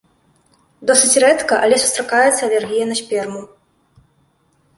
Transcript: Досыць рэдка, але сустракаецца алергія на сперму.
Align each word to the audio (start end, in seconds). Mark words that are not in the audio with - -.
Досыць 0.89 1.21
рэдка, 1.23 1.53
але 1.67 1.77
сустракаецца 1.83 2.41
алергія 2.49 2.85
на 2.93 2.99
сперму. 3.01 3.41